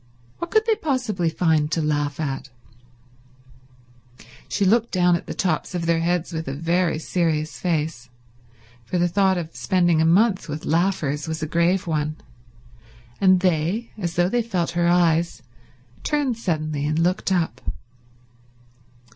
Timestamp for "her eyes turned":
14.71-16.35